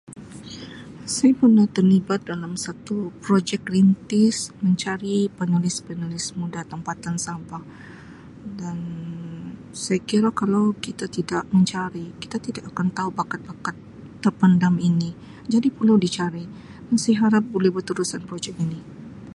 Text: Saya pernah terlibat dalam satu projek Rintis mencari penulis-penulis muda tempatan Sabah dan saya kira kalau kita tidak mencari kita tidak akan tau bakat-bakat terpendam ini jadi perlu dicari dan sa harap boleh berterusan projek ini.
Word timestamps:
Saya 1.15 1.29
pernah 1.41 1.67
terlibat 1.75 2.19
dalam 2.31 2.53
satu 2.65 2.97
projek 3.25 3.61
Rintis 3.73 4.37
mencari 4.63 5.19
penulis-penulis 5.37 6.25
muda 6.39 6.61
tempatan 6.71 7.15
Sabah 7.25 7.61
dan 8.61 8.77
saya 9.83 9.99
kira 10.09 10.29
kalau 10.41 10.65
kita 10.85 11.05
tidak 11.15 11.43
mencari 11.53 12.07
kita 12.23 12.37
tidak 12.45 12.65
akan 12.73 12.87
tau 12.97 13.09
bakat-bakat 13.19 13.75
terpendam 14.25 14.75
ini 14.89 15.09
jadi 15.53 15.67
perlu 15.77 15.95
dicari 16.05 16.45
dan 16.89 16.97
sa 17.03 17.11
harap 17.23 17.43
boleh 17.55 17.69
berterusan 17.75 18.21
projek 18.29 18.55
ini. 18.65 18.79